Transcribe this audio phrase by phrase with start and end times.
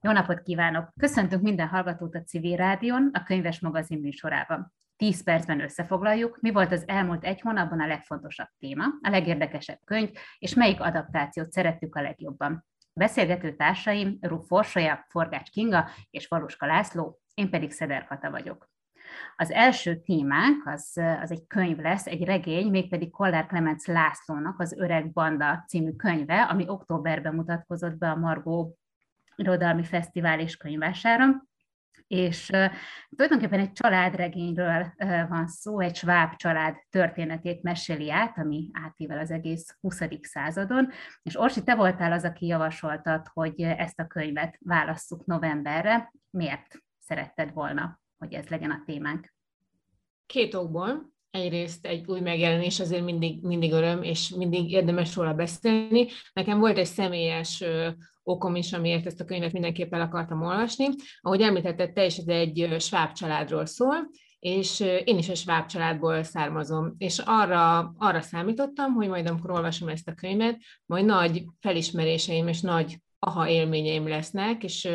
[0.00, 0.92] Jó napot kívánok!
[1.00, 4.72] Köszöntünk minden hallgatót a Civil Rádion, a Könyves Magazin műsorában.
[4.96, 10.10] 10 percben összefoglaljuk, mi volt az elmúlt egy hónapban a legfontosabb téma, a legérdekesebb könyv,
[10.38, 12.64] és melyik adaptációt szerettük a legjobban.
[12.92, 18.70] Beszélgető társaim Ruf Forsolya, Forgács Kinga és Valuska László, én pedig Szeder Kata vagyok.
[19.36, 24.72] Az első témánk az, az egy könyv lesz, egy regény, mégpedig Kollár Klemenc Lászlónak az
[24.72, 28.78] Öreg Banda című könyve, ami októberben mutatkozott be a Margó
[29.38, 31.46] Irodalmi Fesztivál és könyvására.
[32.06, 32.70] És uh,
[33.16, 34.92] tulajdonképpen egy családregényről
[35.28, 40.02] van szó, egy sváb család történetét meséli át, ami átível az egész 20.
[40.20, 40.88] századon,
[41.22, 46.12] és Orsi, te voltál az, aki javasoltad, hogy ezt a könyvet válasszuk novemberre.
[46.30, 49.34] Miért szeretted volna, hogy ez legyen a témánk?
[50.26, 56.06] Két okból egyrészt egy új megjelenés azért mindig, mindig öröm, és mindig érdemes róla beszélni.
[56.32, 57.64] Nekem volt egy személyes
[58.22, 60.86] okom is, amiért ezt a könyvet mindenképp el akartam olvasni.
[61.20, 66.22] Ahogy említetted, te is ez egy sváb családról szól, és én is a sváb családból
[66.22, 72.48] származom, és arra, arra számítottam, hogy majd amikor olvasom ezt a könyvet, majd nagy felismeréseim
[72.48, 74.88] és nagy aha élményeim lesznek, és,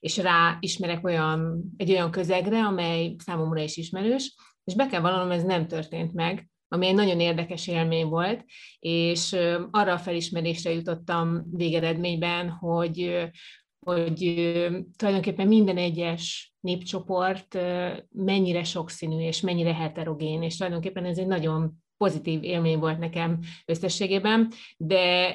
[0.00, 4.34] és rá ismerek olyan, egy olyan közegre, amely számomra is ismerős,
[4.66, 8.44] és be kell vallanom, ez nem történt meg, ami egy nagyon érdekes élmény volt,
[8.78, 9.32] és
[9.70, 13.28] arra a felismerésre jutottam végeredményben, hogy,
[13.78, 14.18] hogy
[14.96, 17.58] tulajdonképpen minden egyes népcsoport
[18.10, 24.50] mennyire sokszínű és mennyire heterogén, és tulajdonképpen ez egy nagyon pozitív élmény volt nekem összességében,
[24.76, 25.34] de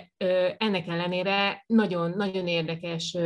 [0.58, 3.18] ennek ellenére nagyon, nagyon érdekes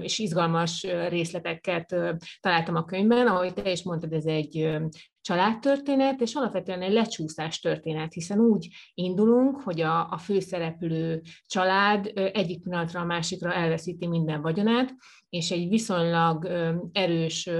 [0.00, 1.96] és izgalmas részleteket
[2.40, 4.78] találtam a könyvben, ahogy te is mondtad, ez egy
[5.20, 12.62] családtörténet, és alapvetően egy lecsúszás történet, hiszen úgy indulunk, hogy a, a főszereplő család egyik
[12.62, 14.94] pillanatra a másikra elveszíti minden vagyonát,
[15.28, 16.48] és egy viszonylag
[16.92, 17.50] erős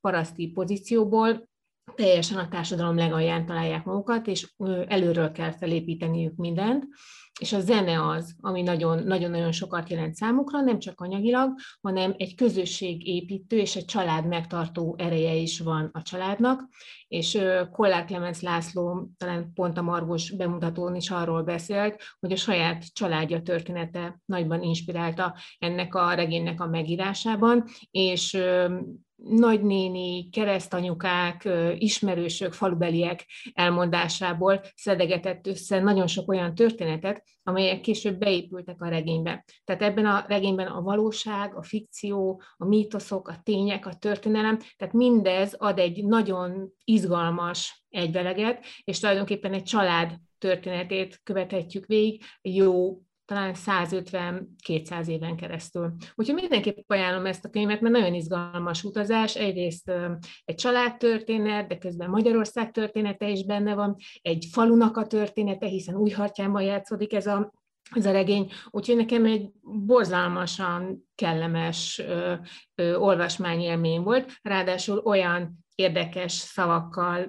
[0.00, 1.50] paraszti pozícióból
[1.94, 4.52] teljesen a társadalom legalján találják magukat, és
[4.86, 6.84] előről kell felépíteniük mindent,
[7.40, 13.58] és a zene az, ami nagyon-nagyon sokat jelent számukra, nem csak anyagilag, hanem egy közösségépítő
[13.58, 16.68] és egy család megtartó ereje is van a családnak,
[17.08, 17.38] és
[17.72, 23.42] Kollár Clemens László talán pont a Margos bemutatón is arról beszélt, hogy a saját családja
[23.42, 28.38] története nagyban inspirálta ennek a regénynek a megírásában, és
[29.24, 38.88] nagynéni, keresztanyukák, ismerősök, falubeliek elmondásából szedegetett össze nagyon sok olyan történetet, amelyek később beépültek a
[38.88, 39.44] regénybe.
[39.64, 44.94] Tehát ebben a regényben a valóság, a fikció, a mítoszok, a tények, a történelem, tehát
[44.94, 53.54] mindez ad egy nagyon izgalmas egyveleget, és tulajdonképpen egy család történetét követhetjük végig jó talán
[53.66, 55.92] 150-200 éven keresztül.
[56.14, 59.36] Úgyhogy mindenképp ajánlom ezt a könyvet, mert nagyon izgalmas utazás.
[59.36, 59.92] Egyrészt
[60.44, 66.62] egy családtörténet, de közben Magyarország története is benne van, egy falunak a története, hiszen Újhartyánban
[66.62, 67.52] játszódik ez a
[67.94, 72.34] ez a regény, úgyhogy nekem egy borzalmasan kellemes ö,
[72.74, 77.26] ö, olvasmányélmény volt, ráadásul olyan érdekes szavakkal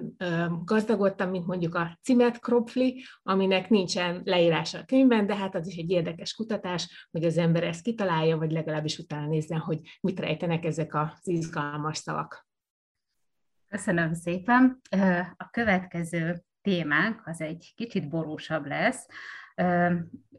[0.64, 5.76] gazdagodtam, mint mondjuk a cimet kropfli, aminek nincsen leírása a könyvben, de hát az is
[5.76, 10.64] egy érdekes kutatás, hogy az ember ezt kitalálja, vagy legalábbis utána nézzen, hogy mit rejtenek
[10.64, 12.46] ezek az izgalmas szavak.
[13.68, 14.80] Köszönöm szépen.
[15.36, 19.06] A következő témánk az egy kicsit borúsabb lesz.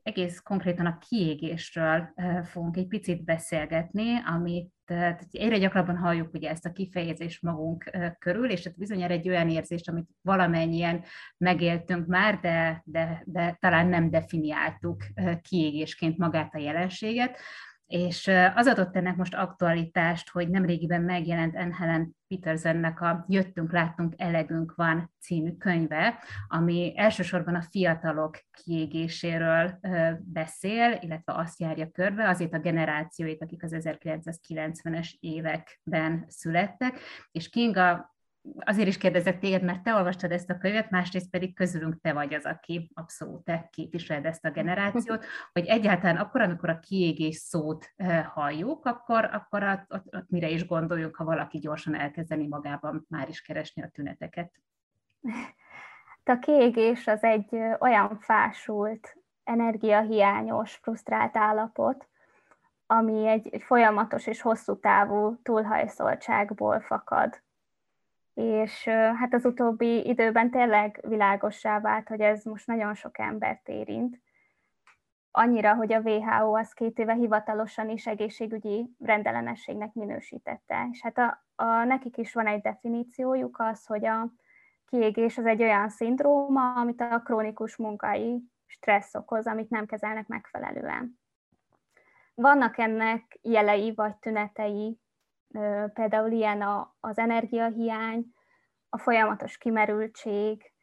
[0.04, 2.14] Egész konkrétan a kiégésről
[2.44, 8.50] fogunk egy picit beszélgetni, amit tehát egyre gyakrabban halljuk ugye ezt a kifejezést magunk körül,
[8.50, 11.04] és ez bizonyára egy olyan érzés, amit valamennyien
[11.38, 15.04] megéltünk már, de, de, de talán nem definiáltuk
[15.42, 17.40] kiégésként magát a jelenséget.
[17.88, 24.14] És az adott ennek most aktualitást, hogy nemrégiben megjelent Anne Helen Petersonnek a Jöttünk, láttunk,
[24.18, 29.80] elegünk van című könyve, ami elsősorban a fiatalok kiégéséről
[30.20, 37.00] beszél, illetve azt járja körbe, azért a generációit, akik az 1990-es években születtek,
[37.32, 38.15] és Kinga
[38.60, 42.34] azért is kérdezek téged, mert te olvastad ezt a könyvet, másrészt pedig közülünk te vagy
[42.34, 47.94] az, aki abszolút te képviseled ezt a generációt, hogy egyáltalán akkor, amikor a kiégés szót
[47.96, 53.06] eh, halljuk, akkor, akkor ott, ott, ott mire is gondoljunk, ha valaki gyorsan elkezdeni magában
[53.10, 54.52] már is keresni a tüneteket.
[56.24, 62.08] A kiégés az egy olyan fásult, energiahiányos, frusztrált állapot,
[62.88, 67.44] ami egy, egy folyamatos és hosszú távú túlhajszoltságból fakad
[68.36, 74.24] és hát az utóbbi időben tényleg világossá vált, hogy ez most nagyon sok embert érint.
[75.32, 80.88] annyira, hogy a WHO az két éve hivatalosan is egészségügyi rendellenességnek minősítette.
[80.92, 84.34] És hát a, a, nekik is van egy definíciójuk az, hogy a
[84.86, 91.20] kiégés az egy olyan szindróma, amit a krónikus munkai stressz okoz, amit nem kezelnek megfelelően.
[92.34, 95.00] Vannak ennek jelei vagy tünetei,
[95.94, 98.34] például ilyen az energiahiány,
[98.90, 100.74] a folyamatos kimerültség,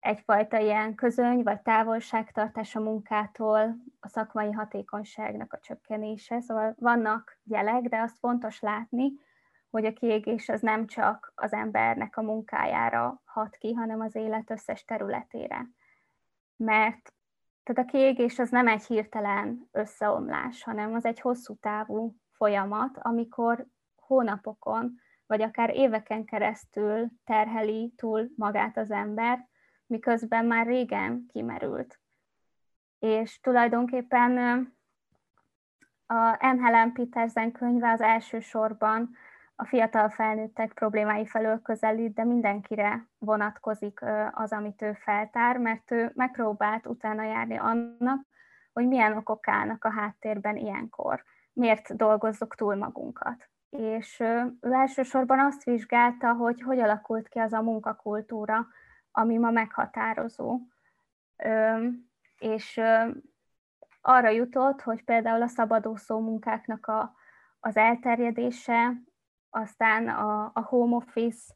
[0.00, 6.40] egyfajta ilyen közöny vagy távolságtartás a munkától, a szakmai hatékonyságnak a csökkenése.
[6.40, 9.12] Szóval vannak jelek, de azt fontos látni,
[9.70, 14.50] hogy a kiégés az nem csak az embernek a munkájára hat ki, hanem az élet
[14.50, 15.66] összes területére.
[16.56, 17.14] Mert
[17.62, 23.66] tehát a kiégés az nem egy hirtelen összeomlás, hanem az egy hosszú távú folyamat, amikor
[24.06, 29.48] hónapokon, vagy akár éveken keresztül terheli túl magát az ember,
[29.86, 32.00] miközben már régen kimerült.
[32.98, 34.38] És tulajdonképpen
[36.06, 36.36] a.
[36.38, 39.16] Helen Petersen könyve az elsősorban
[39.56, 44.00] a fiatal felnőttek problémái felől közelít, de mindenkire vonatkozik
[44.30, 48.26] az, amit ő feltár, mert ő megpróbált utána járni annak,
[48.72, 53.48] hogy milyen okok állnak a háttérben ilyenkor, miért dolgozzuk túl magunkat.
[53.76, 54.20] És
[54.60, 58.66] ő elsősorban azt vizsgálta, hogy hogy alakult ki az a munkakultúra,
[59.10, 60.60] ami ma meghatározó.
[62.38, 62.80] És
[64.00, 67.14] arra jutott, hogy például a szabadúszó munkáknak a,
[67.60, 68.92] az elterjedése,
[69.50, 71.54] aztán a, a home office,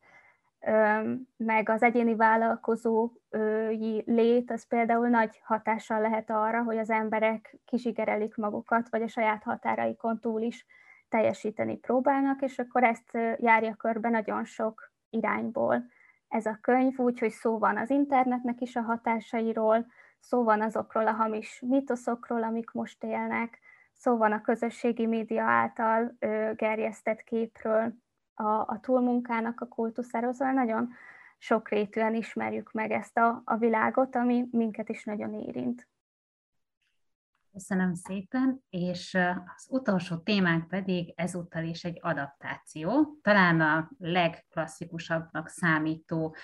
[1.37, 8.37] meg az egyéni vállalkozói lét, az például nagy hatással lehet arra, hogy az emberek kisigerelik
[8.37, 10.67] magukat, vagy a saját határaikon túl is
[11.11, 15.85] teljesíteni próbálnak, és akkor ezt járja körbe nagyon sok irányból
[16.31, 19.87] ez a könyv, úgyhogy szó van az internetnek is a hatásairól,
[20.19, 23.59] szó van azokról a hamis mitoszokról, amik most élnek,
[23.93, 27.95] szó van a közösségi média által ö, gerjesztett képről,
[28.35, 30.93] a, a túlmunkának a kultuszáról, szóval nagyon
[31.39, 35.89] sokrétűen ismerjük meg ezt a, a világot, ami minket is nagyon érint.
[37.53, 39.15] Köszönöm szépen, és
[39.57, 46.37] az utolsó témánk pedig ezúttal is egy adaptáció, talán a legklasszikusabbnak számító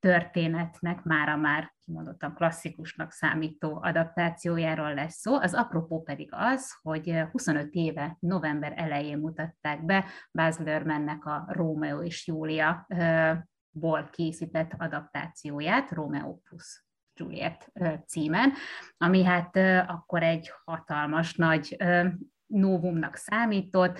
[0.00, 5.34] történetnek már a már kimondottan klasszikusnak számító adaptációjáról lesz szó.
[5.34, 12.02] Az apropó pedig az, hogy 25 éve november elején mutatták be Baz Luhrmannnek a Rómeó
[12.02, 12.86] és Júlia
[13.70, 16.84] ból készített adaptációját, Romeo plus
[17.14, 17.72] Juliet
[18.06, 18.52] címen,
[18.96, 19.56] ami hát
[19.86, 21.76] akkor egy hatalmas nagy
[22.46, 23.98] novumnak számított,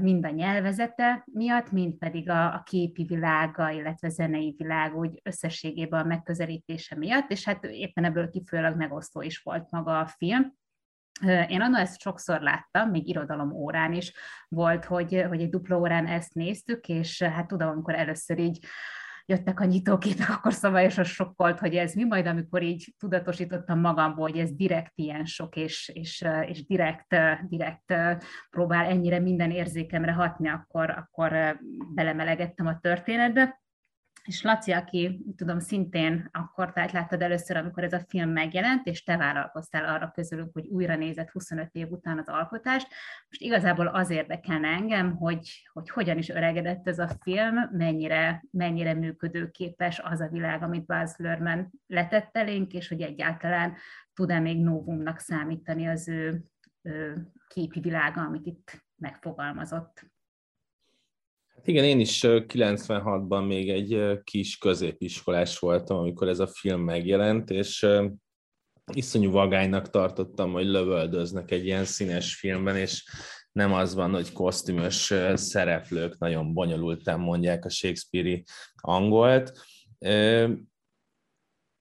[0.00, 6.06] mind a nyelvezete miatt, mind pedig a, képi világa, illetve zenei világ úgy összességében a
[6.06, 10.56] megközelítése miatt, és hát éppen ebből kifolyólag megosztó is volt maga a film.
[11.48, 14.12] Én annak ezt sokszor láttam, még irodalom órán is
[14.48, 18.66] volt, hogy, hogy egy dupla órán ezt néztük, és hát tudom, amikor először így
[19.28, 24.38] jöttek a nyitóképek, akkor szabályosan sokkolt, hogy ez mi, majd amikor így tudatosítottam magamból, hogy
[24.38, 27.16] ez direkt ilyen sok, és, és, és direkt,
[27.48, 27.94] direkt
[28.50, 31.58] próbál ennyire minden érzékemre hatni, akkor, akkor
[31.94, 33.60] belemelegettem a történetbe.
[34.24, 39.02] És Laci, aki tudom szintén akkor tehát láttad először, amikor ez a film megjelent, és
[39.02, 42.88] te vállalkoztál arra közülünk, hogy újra nézett 25 év után az alkotást.
[43.28, 48.94] Most igazából az érdekelne engem, hogy, hogy hogyan is öregedett ez a film, mennyire, mennyire
[48.94, 53.76] működőképes az a világ, amit Baz Luhrmann letett elénk, és hogy egyáltalán
[54.14, 56.42] tud-e még novumnak számítani az ő,
[56.82, 60.10] ő képi világa, amit itt megfogalmazott.
[61.58, 67.50] Hát igen, én is 96-ban még egy kis középiskolás voltam, amikor ez a film megjelent,
[67.50, 67.86] és
[68.92, 73.04] iszonyú vagánynak tartottam, hogy lövöldöznek egy ilyen színes filmben, és
[73.52, 79.52] nem az van, hogy kosztümös szereplők nagyon bonyolultan mondják a Shakespeare-i angolt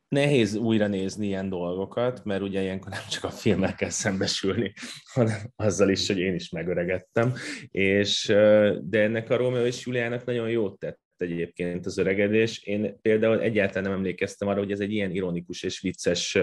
[0.07, 4.73] nehéz újra nézni ilyen dolgokat, mert ugye ilyenkor nem csak a filmmel kell szembesülni,
[5.13, 7.33] hanem azzal is, hogy én is megöregettem,
[7.71, 8.25] és,
[8.81, 12.63] de ennek a Rómeó és Juliának nagyon jót tett egyébként az öregedés.
[12.63, 16.37] Én például egyáltalán nem emlékeztem arra, hogy ez egy ilyen ironikus és vicces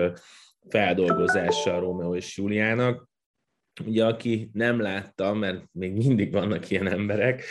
[0.68, 3.08] feldolgozása a Rómeó és Juliának.
[3.84, 7.44] Ugye, aki nem látta, mert még mindig vannak ilyen emberek,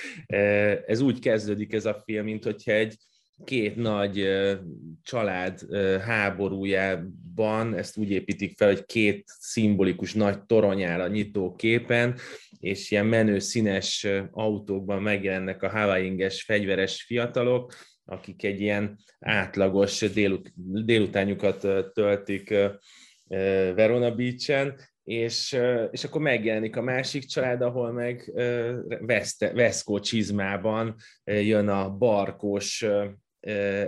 [0.86, 2.96] ez úgy kezdődik ez a film, mint hogyha egy
[3.44, 4.28] két nagy
[5.04, 5.60] család
[6.02, 12.18] háborújában, ezt úgy építik fel, hogy két szimbolikus nagy toronyára nyitó képen,
[12.60, 17.74] és ilyen menő színes autókban megjelennek a Hawaii-inges fegyveres fiatalok,
[18.06, 20.52] akik egy ilyen átlagos délut,
[20.86, 22.54] délutánjukat töltik
[23.76, 25.60] Verona Beach-en, és,
[25.92, 28.32] és akkor megjelenik a másik család, ahol meg
[29.54, 32.86] Veszko csizmában jön a barkos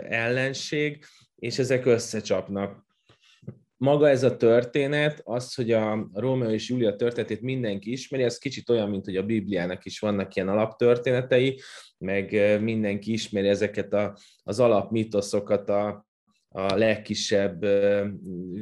[0.09, 1.05] ellenség,
[1.35, 2.83] és ezek összecsapnak.
[3.77, 8.69] Maga ez a történet, az, hogy a Rómeó és Júlia történetét mindenki ismeri, az kicsit
[8.69, 11.59] olyan, mint hogy a Bibliának is vannak ilyen alaptörténetei,
[11.97, 16.05] meg mindenki ismeri ezeket a, az alapmitoszokat a,
[16.55, 17.65] a legkisebb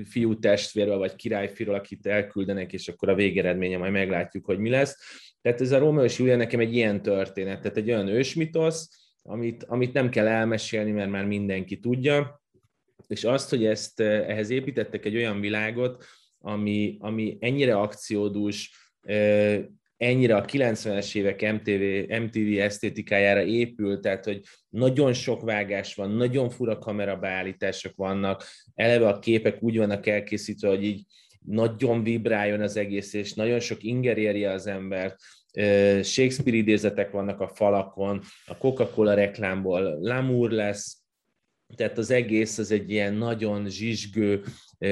[0.05, 4.97] fiú testvérről, vagy királyfiról, akit elküldenek, és akkor a végeredménye majd meglátjuk, hogy mi lesz.
[5.41, 9.63] Tehát ez a Rómeó és Júlia nekem egy ilyen történet, tehát egy olyan ősmitosz, amit,
[9.63, 12.41] amit nem kell elmesélni, mert már mindenki tudja,
[13.07, 16.03] és azt, hogy ezt ehhez építettek egy olyan világot,
[16.39, 18.91] ami, ami ennyire akciódús,
[20.03, 26.49] ennyire a 90-es évek MTV, MTV esztétikájára épül, tehát hogy nagyon sok vágás van, nagyon
[26.49, 28.43] fura kamerabeállítások vannak,
[28.75, 31.01] eleve a képek úgy vannak elkészítve, hogy így
[31.45, 35.15] nagyon vibráljon az egész, és nagyon sok inger érje az embert.
[36.03, 41.02] Shakespeare idézetek vannak a falakon, a Coca-Cola reklámból Lamour lesz,
[41.75, 44.43] tehát az egész az egy ilyen nagyon zsizsgő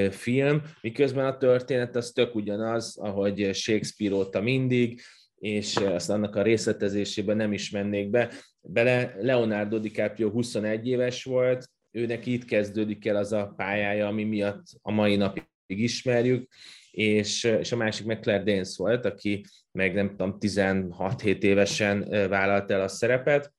[0.09, 5.01] film, miközben a történet az tök ugyanaz, ahogy Shakespeare óta mindig,
[5.35, 8.31] és azt annak a részletezésében nem is mennék be.
[8.61, 14.63] Bele Leonardo DiCaprio 21 éves volt, őnek itt kezdődik el az a pályája, ami miatt
[14.81, 16.50] a mai napig ismerjük,
[16.91, 22.71] és, és a másik meg Claire Danes volt, aki meg nem tudom, 16-7 évesen vállalt
[22.71, 23.53] el a szerepet,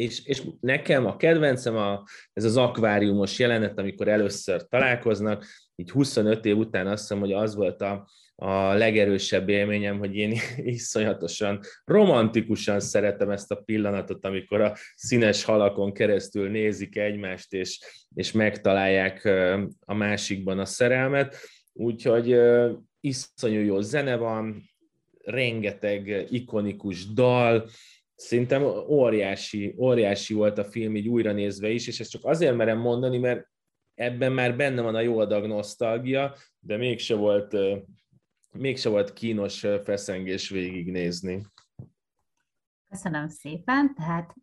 [0.00, 2.02] és, és nekem a kedvencem a,
[2.32, 7.54] ez az akváriumos jelenet, amikor először találkoznak, így 25 év után azt hiszem, hogy az
[7.54, 10.36] volt a, a legerősebb élményem, hogy én
[10.76, 17.80] iszonyatosan, romantikusan szeretem ezt a pillanatot, amikor a színes halakon keresztül nézik egymást, és,
[18.14, 19.24] és megtalálják
[19.80, 21.36] a másikban a szerelmet.
[21.72, 22.36] Úgyhogy
[23.00, 24.68] iszonyú jó zene van,
[25.24, 27.68] rengeteg ikonikus dal,
[28.20, 32.78] szerintem óriási, óriási volt a film így újra nézve is, és ezt csak azért merem
[32.78, 33.48] mondani, mert
[33.94, 37.56] ebben már benne van a jó adag nosztalgia, de mégse volt,
[38.52, 41.46] mégse volt kínos feszengés végignézni.
[42.88, 44.34] Köszönöm szépen, tehát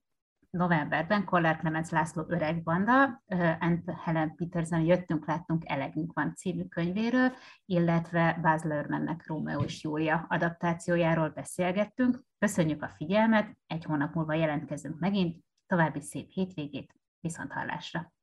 [0.58, 3.24] novemberben Kollár Clemens László öreg banda,
[3.60, 7.32] and Helen Peterson Jöttünk, láttunk, elegünk van című könyvéről,
[7.66, 12.24] illetve Baz Luhrmannnek Rómeó és Júlia adaptációjáról beszélgettünk.
[12.40, 18.17] Köszönjük a figyelmet, egy hónap múlva jelentkezünk megint, további szép hétvégét, viszont hallásra!